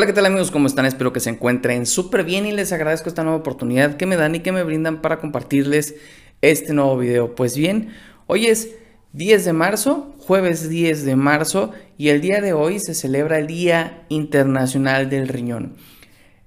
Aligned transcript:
Hola, 0.00 0.06
¿qué 0.06 0.14
tal 0.14 0.24
amigos? 0.24 0.50
¿Cómo 0.50 0.66
están? 0.66 0.86
Espero 0.86 1.12
que 1.12 1.20
se 1.20 1.28
encuentren 1.28 1.84
súper 1.84 2.24
bien 2.24 2.46
y 2.46 2.52
les 2.52 2.72
agradezco 2.72 3.10
esta 3.10 3.22
nueva 3.22 3.36
oportunidad 3.36 3.98
que 3.98 4.06
me 4.06 4.16
dan 4.16 4.34
y 4.34 4.40
que 4.40 4.50
me 4.50 4.62
brindan 4.62 5.02
para 5.02 5.18
compartirles 5.18 5.94
este 6.40 6.72
nuevo 6.72 6.96
video. 6.96 7.34
Pues 7.34 7.54
bien, 7.54 7.90
hoy 8.26 8.46
es 8.46 8.70
10 9.12 9.44
de 9.44 9.52
marzo, 9.52 10.14
jueves 10.16 10.70
10 10.70 11.04
de 11.04 11.16
marzo 11.16 11.74
y 11.98 12.08
el 12.08 12.22
día 12.22 12.40
de 12.40 12.54
hoy 12.54 12.78
se 12.78 12.94
celebra 12.94 13.40
el 13.40 13.46
Día 13.46 14.06
Internacional 14.08 15.10
del 15.10 15.28
Riñón. 15.28 15.76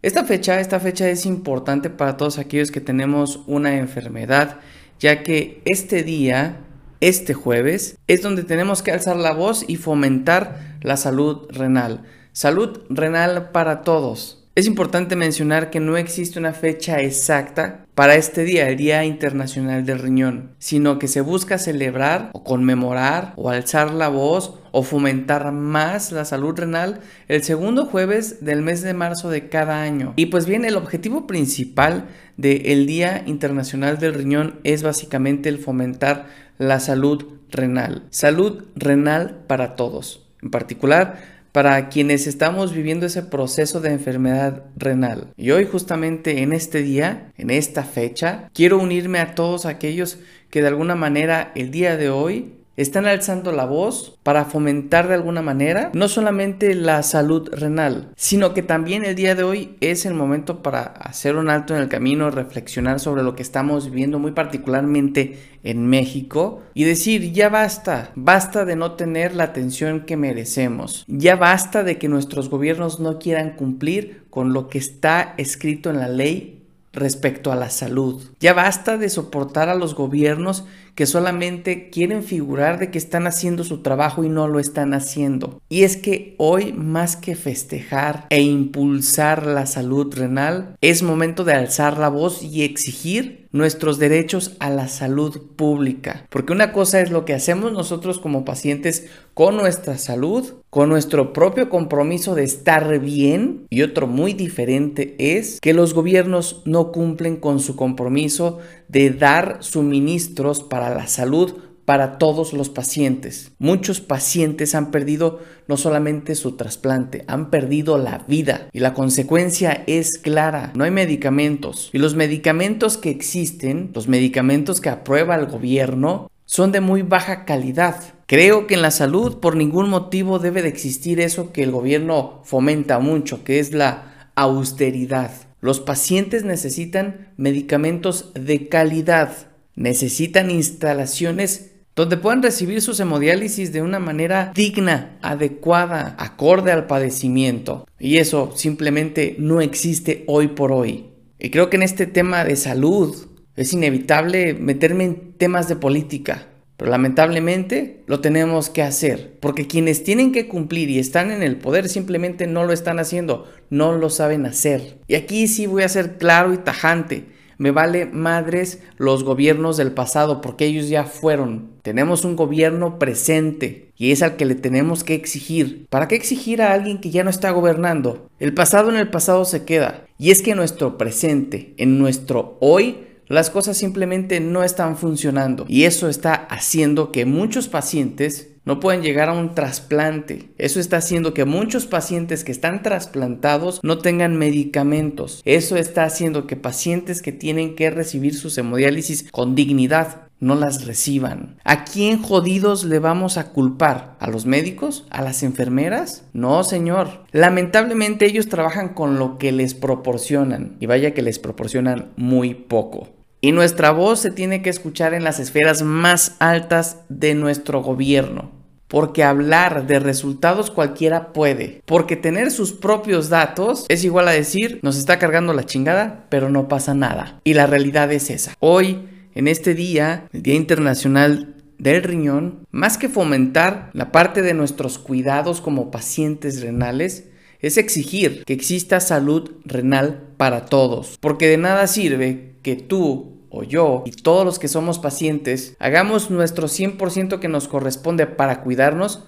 Esta 0.00 0.22
fecha, 0.22 0.60
esta 0.60 0.78
fecha 0.78 1.08
es 1.08 1.26
importante 1.26 1.90
para 1.90 2.16
todos 2.16 2.38
aquellos 2.38 2.70
que 2.70 2.80
tenemos 2.80 3.40
una 3.48 3.78
enfermedad, 3.78 4.58
ya 5.00 5.24
que 5.24 5.60
este 5.64 6.04
día, 6.04 6.60
este 7.00 7.34
jueves, 7.34 7.98
es 8.06 8.22
donde 8.22 8.44
tenemos 8.44 8.82
que 8.82 8.92
alzar 8.92 9.16
la 9.16 9.32
voz 9.32 9.64
y 9.66 9.74
fomentar 9.74 10.78
la 10.82 10.96
salud 10.96 11.48
renal. 11.50 12.04
Salud 12.40 12.78
renal 12.88 13.50
para 13.50 13.82
todos. 13.82 14.42
Es 14.54 14.66
importante 14.66 15.14
mencionar 15.14 15.68
que 15.68 15.78
no 15.78 15.98
existe 15.98 16.38
una 16.38 16.54
fecha 16.54 17.02
exacta 17.02 17.84
para 17.94 18.14
este 18.14 18.44
día, 18.44 18.66
el 18.70 18.78
Día 18.78 19.04
Internacional 19.04 19.84
del 19.84 19.98
Riñón, 19.98 20.52
sino 20.58 20.98
que 20.98 21.06
se 21.06 21.20
busca 21.20 21.58
celebrar 21.58 22.30
o 22.32 22.42
conmemorar 22.42 23.34
o 23.36 23.50
alzar 23.50 23.92
la 23.92 24.08
voz 24.08 24.54
o 24.72 24.82
fomentar 24.82 25.52
más 25.52 26.12
la 26.12 26.24
salud 26.24 26.58
renal 26.58 27.00
el 27.28 27.42
segundo 27.42 27.84
jueves 27.84 28.42
del 28.42 28.62
mes 28.62 28.80
de 28.80 28.94
marzo 28.94 29.28
de 29.28 29.50
cada 29.50 29.82
año. 29.82 30.14
Y 30.16 30.26
pues 30.26 30.46
bien, 30.46 30.64
el 30.64 30.78
objetivo 30.78 31.26
principal 31.26 32.06
del 32.38 32.86
Día 32.86 33.22
Internacional 33.26 33.98
del 33.98 34.14
Riñón 34.14 34.60
es 34.64 34.82
básicamente 34.82 35.50
el 35.50 35.58
fomentar 35.58 36.28
la 36.56 36.80
salud 36.80 37.22
renal. 37.50 38.04
Salud 38.08 38.64
renal 38.76 39.42
para 39.46 39.76
todos. 39.76 40.26
En 40.42 40.50
particular, 40.50 41.39
para 41.52 41.88
quienes 41.88 42.26
estamos 42.26 42.72
viviendo 42.72 43.06
ese 43.06 43.22
proceso 43.22 43.80
de 43.80 43.92
enfermedad 43.92 44.64
renal. 44.76 45.32
Y 45.36 45.50
hoy 45.50 45.66
justamente 45.66 46.42
en 46.42 46.52
este 46.52 46.82
día, 46.82 47.32
en 47.36 47.50
esta 47.50 47.82
fecha, 47.84 48.50
quiero 48.54 48.78
unirme 48.78 49.18
a 49.18 49.34
todos 49.34 49.66
aquellos 49.66 50.18
que 50.50 50.62
de 50.62 50.68
alguna 50.68 50.94
manera 50.94 51.52
el 51.54 51.70
día 51.70 51.96
de 51.96 52.10
hoy 52.10 52.59
están 52.76 53.06
alzando 53.06 53.52
la 53.52 53.64
voz 53.64 54.18
para 54.22 54.44
fomentar 54.44 55.08
de 55.08 55.14
alguna 55.14 55.42
manera 55.42 55.90
no 55.92 56.08
solamente 56.08 56.74
la 56.74 57.02
salud 57.02 57.48
renal, 57.52 58.08
sino 58.16 58.54
que 58.54 58.62
también 58.62 59.04
el 59.04 59.14
día 59.14 59.34
de 59.34 59.42
hoy 59.42 59.76
es 59.80 60.06
el 60.06 60.14
momento 60.14 60.62
para 60.62 60.82
hacer 60.82 61.36
un 61.36 61.50
alto 61.50 61.74
en 61.74 61.82
el 61.82 61.88
camino, 61.88 62.30
reflexionar 62.30 63.00
sobre 63.00 63.22
lo 63.22 63.34
que 63.34 63.42
estamos 63.42 63.90
viviendo 63.90 64.18
muy 64.18 64.32
particularmente 64.32 65.38
en 65.62 65.86
México 65.86 66.62
y 66.74 66.84
decir, 66.84 67.32
ya 67.32 67.48
basta, 67.48 68.12
basta 68.14 68.64
de 68.64 68.76
no 68.76 68.92
tener 68.92 69.34
la 69.34 69.44
atención 69.44 70.06
que 70.06 70.16
merecemos, 70.16 71.04
ya 71.06 71.36
basta 71.36 71.82
de 71.82 71.98
que 71.98 72.08
nuestros 72.08 72.48
gobiernos 72.48 73.00
no 73.00 73.18
quieran 73.18 73.56
cumplir 73.56 74.24
con 74.30 74.52
lo 74.52 74.68
que 74.68 74.78
está 74.78 75.34
escrito 75.36 75.90
en 75.90 75.98
la 75.98 76.08
ley 76.08 76.59
respecto 76.92 77.52
a 77.52 77.56
la 77.56 77.70
salud. 77.70 78.22
Ya 78.40 78.52
basta 78.52 78.96
de 78.98 79.08
soportar 79.08 79.68
a 79.68 79.74
los 79.74 79.94
gobiernos 79.94 80.64
que 80.94 81.06
solamente 81.06 81.88
quieren 81.88 82.22
figurar 82.22 82.78
de 82.78 82.90
que 82.90 82.98
están 82.98 83.26
haciendo 83.26 83.64
su 83.64 83.78
trabajo 83.78 84.24
y 84.24 84.28
no 84.28 84.48
lo 84.48 84.58
están 84.58 84.92
haciendo. 84.92 85.60
Y 85.68 85.84
es 85.84 85.96
que 85.96 86.34
hoy 86.38 86.72
más 86.72 87.16
que 87.16 87.36
festejar 87.36 88.26
e 88.30 88.42
impulsar 88.42 89.46
la 89.46 89.66
salud 89.66 90.14
renal, 90.14 90.76
es 90.80 91.02
momento 91.02 91.44
de 91.44 91.54
alzar 91.54 91.98
la 91.98 92.08
voz 92.08 92.42
y 92.42 92.64
exigir 92.64 93.39
nuestros 93.52 93.98
derechos 93.98 94.56
a 94.60 94.70
la 94.70 94.88
salud 94.88 95.40
pública. 95.56 96.26
Porque 96.30 96.52
una 96.52 96.72
cosa 96.72 97.00
es 97.00 97.10
lo 97.10 97.24
que 97.24 97.34
hacemos 97.34 97.72
nosotros 97.72 98.18
como 98.18 98.44
pacientes 98.44 99.06
con 99.34 99.56
nuestra 99.56 99.98
salud, 99.98 100.54
con 100.70 100.88
nuestro 100.88 101.32
propio 101.32 101.68
compromiso 101.68 102.34
de 102.34 102.44
estar 102.44 102.98
bien, 103.00 103.66
y 103.70 103.82
otro 103.82 104.06
muy 104.06 104.34
diferente 104.34 105.16
es 105.18 105.60
que 105.60 105.74
los 105.74 105.94
gobiernos 105.94 106.62
no 106.64 106.92
cumplen 106.92 107.36
con 107.36 107.60
su 107.60 107.76
compromiso 107.76 108.58
de 108.88 109.10
dar 109.10 109.58
suministros 109.60 110.62
para 110.62 110.94
la 110.94 111.06
salud 111.06 111.54
para 111.90 112.18
todos 112.18 112.52
los 112.52 112.68
pacientes. 112.68 113.50
Muchos 113.58 114.00
pacientes 114.00 114.76
han 114.76 114.92
perdido 114.92 115.40
no 115.66 115.76
solamente 115.76 116.36
su 116.36 116.52
trasplante, 116.52 117.24
han 117.26 117.50
perdido 117.50 117.98
la 117.98 118.18
vida 118.28 118.68
y 118.72 118.78
la 118.78 118.94
consecuencia 118.94 119.82
es 119.88 120.16
clara, 120.18 120.70
no 120.76 120.84
hay 120.84 120.92
medicamentos 120.92 121.90
y 121.92 121.98
los 121.98 122.14
medicamentos 122.14 122.96
que 122.96 123.10
existen, 123.10 123.90
los 123.92 124.06
medicamentos 124.06 124.80
que 124.80 124.88
aprueba 124.88 125.34
el 125.34 125.46
gobierno, 125.46 126.30
son 126.44 126.70
de 126.70 126.80
muy 126.80 127.02
baja 127.02 127.44
calidad. 127.44 127.96
Creo 128.26 128.68
que 128.68 128.74
en 128.74 128.82
la 128.82 128.92
salud 128.92 129.40
por 129.40 129.56
ningún 129.56 129.90
motivo 129.90 130.38
debe 130.38 130.62
de 130.62 130.68
existir 130.68 131.18
eso 131.18 131.50
que 131.50 131.64
el 131.64 131.72
gobierno 131.72 132.40
fomenta 132.44 133.00
mucho, 133.00 133.42
que 133.42 133.58
es 133.58 133.74
la 133.74 134.30
austeridad. 134.36 135.32
Los 135.60 135.80
pacientes 135.80 136.44
necesitan 136.44 137.32
medicamentos 137.36 138.30
de 138.34 138.68
calidad, 138.68 139.32
necesitan 139.74 140.52
instalaciones 140.52 141.69
donde 142.00 142.16
puedan 142.16 142.42
recibir 142.42 142.80
sus 142.80 142.98
hemodiálisis 142.98 143.74
de 143.74 143.82
una 143.82 143.98
manera 143.98 144.52
digna, 144.54 145.18
adecuada, 145.20 146.16
acorde 146.18 146.72
al 146.72 146.86
padecimiento. 146.86 147.86
Y 147.98 148.16
eso 148.16 148.52
simplemente 148.56 149.36
no 149.38 149.60
existe 149.60 150.24
hoy 150.26 150.48
por 150.48 150.72
hoy. 150.72 151.10
Y 151.38 151.50
creo 151.50 151.68
que 151.68 151.76
en 151.76 151.82
este 151.82 152.06
tema 152.06 152.42
de 152.42 152.56
salud 152.56 153.28
es 153.54 153.74
inevitable 153.74 154.54
meterme 154.54 155.04
en 155.04 155.32
temas 155.34 155.68
de 155.68 155.76
política. 155.76 156.46
Pero 156.78 156.90
lamentablemente 156.90 158.02
lo 158.06 158.20
tenemos 158.20 158.70
que 158.70 158.82
hacer, 158.82 159.36
porque 159.38 159.66
quienes 159.66 160.02
tienen 160.02 160.32
que 160.32 160.48
cumplir 160.48 160.88
y 160.88 160.98
están 160.98 161.30
en 161.30 161.42
el 161.42 161.56
poder 161.56 161.86
simplemente 161.90 162.46
no 162.46 162.64
lo 162.64 162.72
están 162.72 162.98
haciendo, 162.98 163.46
no 163.68 163.92
lo 163.92 164.08
saben 164.08 164.46
hacer. 164.46 165.00
Y 165.06 165.16
aquí 165.16 165.48
sí 165.48 165.66
voy 165.66 165.82
a 165.82 165.90
ser 165.90 166.16
claro 166.16 166.54
y 166.54 166.56
tajante. 166.56 167.26
Me 167.58 167.72
vale 167.72 168.06
madres 168.06 168.78
los 168.96 169.22
gobiernos 169.22 169.76
del 169.76 169.92
pasado 169.92 170.40
porque 170.40 170.64
ellos 170.64 170.88
ya 170.88 171.04
fueron. 171.04 171.69
Tenemos 171.82 172.24
un 172.24 172.36
gobierno 172.36 172.98
presente 172.98 173.92
y 173.96 174.12
es 174.12 174.22
al 174.22 174.36
que 174.36 174.44
le 174.44 174.54
tenemos 174.54 175.04
que 175.04 175.14
exigir. 175.14 175.86
¿Para 175.88 176.08
qué 176.08 176.14
exigir 176.14 176.62
a 176.62 176.72
alguien 176.72 177.00
que 177.00 177.10
ya 177.10 177.24
no 177.24 177.30
está 177.30 177.50
gobernando? 177.50 178.28
El 178.38 178.54
pasado 178.54 178.90
en 178.90 178.96
el 178.96 179.08
pasado 179.08 179.44
se 179.44 179.64
queda. 179.64 180.04
Y 180.18 180.30
es 180.30 180.42
que 180.42 180.54
nuestro 180.54 180.98
presente, 180.98 181.74
en 181.76 181.98
nuestro 181.98 182.58
hoy, 182.60 183.06
las 183.30 183.48
cosas 183.48 183.76
simplemente 183.76 184.40
no 184.40 184.64
están 184.64 184.96
funcionando 184.96 185.64
y 185.68 185.84
eso 185.84 186.08
está 186.08 186.34
haciendo 186.34 187.12
que 187.12 187.26
muchos 187.26 187.68
pacientes 187.68 188.48
no 188.64 188.80
puedan 188.80 189.02
llegar 189.02 189.28
a 189.28 189.34
un 189.34 189.54
trasplante. 189.54 190.50
Eso 190.58 190.80
está 190.80 190.96
haciendo 190.96 191.32
que 191.32 191.44
muchos 191.44 191.86
pacientes 191.86 192.42
que 192.42 192.52
están 192.52 192.82
trasplantados 192.82 193.80
no 193.82 193.98
tengan 193.98 194.36
medicamentos. 194.36 195.42
Eso 195.44 195.76
está 195.76 196.04
haciendo 196.04 196.48
que 196.48 196.56
pacientes 196.56 197.22
que 197.22 197.30
tienen 197.30 197.76
que 197.76 197.90
recibir 197.90 198.34
sus 198.34 198.58
hemodiálisis 198.58 199.30
con 199.30 199.54
dignidad 199.54 200.29
no 200.40 200.54
las 200.54 200.86
reciban. 200.86 201.56
¿A 201.64 201.84
quién 201.84 202.22
jodidos 202.22 202.84
le 202.84 202.98
vamos 202.98 203.36
a 203.36 203.50
culpar? 203.50 204.16
¿A 204.18 204.28
los 204.28 204.46
médicos? 204.46 205.06
¿A 205.10 205.22
las 205.22 205.42
enfermeras? 205.42 206.24
No, 206.32 206.64
señor. 206.64 207.24
Lamentablemente 207.30 208.26
ellos 208.26 208.48
trabajan 208.48 208.90
con 208.90 209.18
lo 209.18 209.38
que 209.38 209.52
les 209.52 209.74
proporcionan 209.74 210.76
y 210.80 210.86
vaya 210.86 211.14
que 211.14 211.22
les 211.22 211.38
proporcionan 211.38 212.10
muy 212.16 212.54
poco. 212.54 213.08
Y 213.42 213.52
nuestra 213.52 213.90
voz 213.90 214.20
se 214.20 214.30
tiene 214.30 214.60
que 214.60 214.70
escuchar 214.70 215.14
en 215.14 215.24
las 215.24 215.38
esferas 215.40 215.82
más 215.82 216.36
altas 216.40 216.98
de 217.08 217.34
nuestro 217.34 217.82
gobierno. 217.82 218.50
Porque 218.86 219.22
hablar 219.22 219.86
de 219.86 220.00
resultados 220.00 220.70
cualquiera 220.70 221.32
puede. 221.32 221.80
Porque 221.86 222.16
tener 222.16 222.50
sus 222.50 222.72
propios 222.72 223.28
datos 223.28 223.86
es 223.88 224.04
igual 224.04 224.26
a 224.26 224.32
decir, 224.32 224.80
nos 224.82 224.98
está 224.98 225.18
cargando 225.20 225.54
la 225.54 225.64
chingada, 225.64 226.26
pero 226.28 226.50
no 226.50 226.66
pasa 226.66 226.92
nada. 226.92 227.40
Y 227.44 227.54
la 227.54 227.66
realidad 227.66 228.10
es 228.10 228.30
esa. 228.30 228.52
Hoy, 228.58 229.08
en 229.40 229.48
este 229.48 229.74
día, 229.74 230.28
el 230.34 230.42
Día 230.42 230.54
Internacional 230.54 231.54
del 231.78 232.02
Riñón, 232.02 232.66
más 232.72 232.98
que 232.98 233.08
fomentar 233.08 233.88
la 233.94 234.12
parte 234.12 234.42
de 234.42 234.52
nuestros 234.52 234.98
cuidados 234.98 235.62
como 235.62 235.90
pacientes 235.90 236.60
renales, 236.60 237.24
es 237.60 237.78
exigir 237.78 238.44
que 238.44 238.52
exista 238.52 239.00
salud 239.00 239.50
renal 239.64 240.28
para 240.36 240.66
todos. 240.66 241.16
Porque 241.20 241.48
de 241.48 241.56
nada 241.56 241.86
sirve 241.86 242.56
que 242.60 242.76
tú 242.76 243.38
o 243.48 243.62
yo 243.62 244.02
y 244.04 244.10
todos 244.10 244.44
los 244.44 244.58
que 244.58 244.68
somos 244.68 244.98
pacientes 244.98 245.74
hagamos 245.78 246.30
nuestro 246.30 246.68
100% 246.68 247.38
que 247.38 247.48
nos 247.48 247.66
corresponde 247.66 248.26
para 248.26 248.60
cuidarnos 248.60 249.24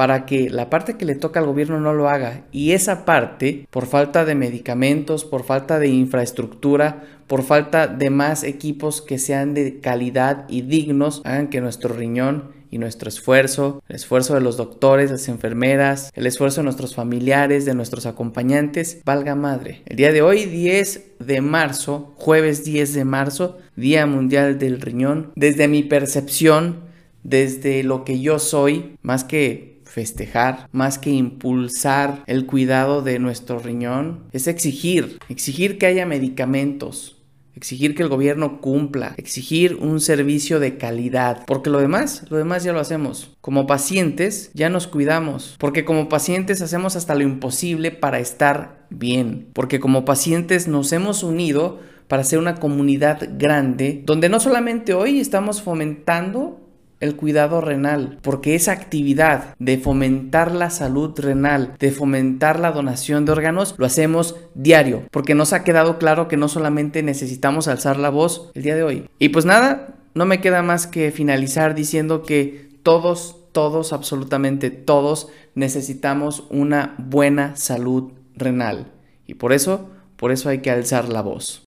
para 0.00 0.24
que 0.24 0.48
la 0.48 0.70
parte 0.70 0.96
que 0.96 1.04
le 1.04 1.14
toca 1.14 1.40
al 1.40 1.46
gobierno 1.46 1.78
no 1.78 1.92
lo 1.92 2.08
haga 2.08 2.44
y 2.52 2.70
esa 2.70 3.04
parte 3.04 3.66
por 3.68 3.84
falta 3.84 4.24
de 4.24 4.34
medicamentos, 4.34 5.26
por 5.26 5.44
falta 5.44 5.78
de 5.78 5.88
infraestructura, 5.88 7.04
por 7.26 7.42
falta 7.42 7.86
de 7.86 8.08
más 8.08 8.42
equipos 8.42 9.02
que 9.02 9.18
sean 9.18 9.52
de 9.52 9.78
calidad 9.80 10.46
y 10.48 10.62
dignos, 10.62 11.20
hagan 11.26 11.48
que 11.48 11.60
nuestro 11.60 11.94
riñón 11.94 12.52
y 12.70 12.78
nuestro 12.78 13.10
esfuerzo, 13.10 13.82
el 13.90 13.96
esfuerzo 13.96 14.32
de 14.32 14.40
los 14.40 14.56
doctores, 14.56 15.10
las 15.10 15.28
enfermeras, 15.28 16.10
el 16.14 16.26
esfuerzo 16.26 16.62
de 16.62 16.64
nuestros 16.64 16.94
familiares, 16.94 17.66
de 17.66 17.74
nuestros 17.74 18.06
acompañantes, 18.06 19.02
valga 19.04 19.34
madre. 19.34 19.82
El 19.84 19.98
día 19.98 20.12
de 20.12 20.22
hoy, 20.22 20.46
10 20.46 21.18
de 21.18 21.42
marzo, 21.42 22.14
jueves 22.16 22.64
10 22.64 22.94
de 22.94 23.04
marzo, 23.04 23.58
Día 23.76 24.06
Mundial 24.06 24.58
del 24.58 24.80
Riñón, 24.80 25.30
desde 25.36 25.68
mi 25.68 25.82
percepción, 25.82 26.88
desde 27.22 27.82
lo 27.82 28.06
que 28.06 28.18
yo 28.20 28.38
soy, 28.38 28.96
más 29.02 29.24
que 29.24 29.70
festejar, 29.90 30.68
más 30.72 30.98
que 30.98 31.10
impulsar 31.10 32.22
el 32.26 32.46
cuidado 32.46 33.02
de 33.02 33.18
nuestro 33.18 33.58
riñón, 33.58 34.24
es 34.32 34.46
exigir, 34.46 35.18
exigir 35.28 35.78
que 35.78 35.86
haya 35.86 36.06
medicamentos, 36.06 37.16
exigir 37.54 37.94
que 37.94 38.04
el 38.04 38.08
gobierno 38.08 38.60
cumpla, 38.60 39.14
exigir 39.16 39.74
un 39.74 40.00
servicio 40.00 40.60
de 40.60 40.78
calidad, 40.78 41.44
porque 41.46 41.70
lo 41.70 41.80
demás, 41.80 42.24
lo 42.30 42.36
demás 42.36 42.62
ya 42.62 42.72
lo 42.72 42.80
hacemos. 42.80 43.36
Como 43.40 43.66
pacientes 43.66 44.50
ya 44.54 44.70
nos 44.70 44.86
cuidamos, 44.86 45.56
porque 45.58 45.84
como 45.84 46.08
pacientes 46.08 46.62
hacemos 46.62 46.94
hasta 46.94 47.16
lo 47.16 47.22
imposible 47.22 47.90
para 47.90 48.20
estar 48.20 48.86
bien, 48.90 49.48
porque 49.52 49.80
como 49.80 50.04
pacientes 50.04 50.68
nos 50.68 50.92
hemos 50.92 51.24
unido 51.24 51.80
para 52.06 52.24
ser 52.24 52.38
una 52.38 52.56
comunidad 52.56 53.28
grande, 53.38 54.02
donde 54.06 54.28
no 54.28 54.40
solamente 54.40 54.94
hoy 54.94 55.20
estamos 55.20 55.62
fomentando 55.62 56.69
el 57.00 57.16
cuidado 57.16 57.60
renal, 57.60 58.18
porque 58.22 58.54
esa 58.54 58.72
actividad 58.72 59.54
de 59.58 59.78
fomentar 59.78 60.52
la 60.52 60.70
salud 60.70 61.18
renal, 61.18 61.74
de 61.78 61.90
fomentar 61.90 62.60
la 62.60 62.72
donación 62.72 63.24
de 63.24 63.32
órganos, 63.32 63.74
lo 63.78 63.86
hacemos 63.86 64.36
diario, 64.54 65.02
porque 65.10 65.34
nos 65.34 65.52
ha 65.52 65.64
quedado 65.64 65.98
claro 65.98 66.28
que 66.28 66.36
no 66.36 66.48
solamente 66.48 67.02
necesitamos 67.02 67.68
alzar 67.68 67.98
la 67.98 68.10
voz 68.10 68.50
el 68.54 68.62
día 68.62 68.76
de 68.76 68.82
hoy. 68.82 69.06
Y 69.18 69.30
pues 69.30 69.44
nada, 69.44 69.94
no 70.14 70.26
me 70.26 70.40
queda 70.40 70.62
más 70.62 70.86
que 70.86 71.10
finalizar 71.10 71.74
diciendo 71.74 72.22
que 72.22 72.68
todos, 72.82 73.36
todos, 73.52 73.92
absolutamente 73.92 74.70
todos 74.70 75.28
necesitamos 75.54 76.44
una 76.50 76.94
buena 76.98 77.56
salud 77.56 78.12
renal. 78.36 78.92
Y 79.26 79.34
por 79.34 79.52
eso, 79.52 79.90
por 80.16 80.32
eso 80.32 80.48
hay 80.48 80.58
que 80.58 80.70
alzar 80.70 81.08
la 81.08 81.22
voz. 81.22 81.64